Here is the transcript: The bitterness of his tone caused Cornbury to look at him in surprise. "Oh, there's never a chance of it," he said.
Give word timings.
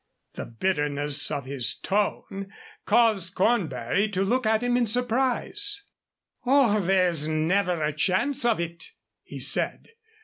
The 0.33 0.47
bitterness 0.47 1.29
of 1.29 1.45
his 1.45 1.75
tone 1.75 2.51
caused 2.87 3.35
Cornbury 3.35 4.07
to 4.09 4.23
look 4.23 4.47
at 4.47 4.63
him 4.63 4.75
in 4.75 4.87
surprise. 4.87 5.83
"Oh, 6.43 6.79
there's 6.79 7.27
never 7.27 7.83
a 7.83 7.93
chance 7.93 8.43
of 8.43 8.59
it," 8.59 8.93
he 9.21 9.39
said. 9.39 9.89